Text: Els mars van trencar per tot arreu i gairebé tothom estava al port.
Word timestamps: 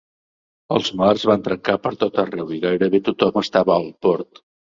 Els 0.77 0.87
mars 1.01 1.25
van 1.31 1.43
trencar 1.47 1.75
per 1.83 1.91
tot 2.05 2.17
arreu 2.25 2.55
i 2.57 2.59
gairebé 2.65 3.03
tothom 3.11 3.39
estava 3.45 3.79
al 3.83 3.87
port. 4.09 4.43